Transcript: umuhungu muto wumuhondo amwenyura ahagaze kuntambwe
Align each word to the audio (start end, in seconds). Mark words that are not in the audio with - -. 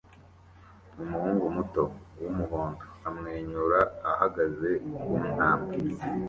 umuhungu 1.03 1.45
muto 1.55 1.83
wumuhondo 2.21 2.85
amwenyura 3.07 3.79
ahagaze 4.11 4.69
kuntambwe 5.01 5.75